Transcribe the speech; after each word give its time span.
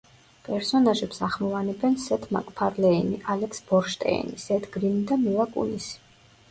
პერსონაჟებს 0.45 1.21
ახმოვანებენ 1.27 1.97
სეთ 2.05 2.25
მაკფარლეინი, 2.37 3.21
ალექს 3.37 3.63
ბორშტეინი, 3.71 4.43
სეთ 4.49 4.69
გრინი 4.79 5.09
და 5.13 5.21
მილა 5.27 5.49
კუნისი. 5.57 5.97